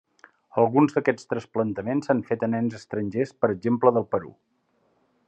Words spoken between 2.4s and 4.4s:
a nens estrangers, per exemple del Perú.